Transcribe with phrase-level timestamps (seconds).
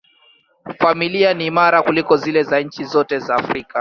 [0.79, 3.69] Familia ni imara kuliko zile za nchi zote za Afrika.